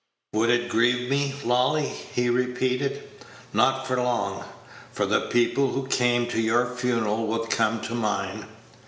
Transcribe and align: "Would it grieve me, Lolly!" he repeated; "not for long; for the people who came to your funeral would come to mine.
"Would 0.33 0.49
it 0.49 0.67
grieve 0.67 1.11
me, 1.11 1.31
Lolly!" 1.45 1.85
he 1.87 2.27
repeated; 2.31 3.07
"not 3.53 3.85
for 3.85 3.97
long; 3.97 4.43
for 4.91 5.05
the 5.05 5.27
people 5.27 5.73
who 5.73 5.85
came 5.85 6.25
to 6.29 6.41
your 6.41 6.65
funeral 6.75 7.27
would 7.27 7.51
come 7.51 7.81
to 7.81 7.93
mine. 7.93 8.45